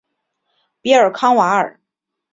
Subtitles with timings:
[0.81, 1.79] 比尔康瓦尔。